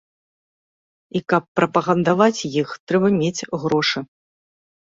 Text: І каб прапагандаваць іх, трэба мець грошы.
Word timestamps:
І 1.19 1.21
каб 1.33 1.43
прапагандаваць 1.59 2.45
іх, 2.61 2.69
трэба 2.93 3.07
мець 3.21 3.47
грошы. 3.67 3.99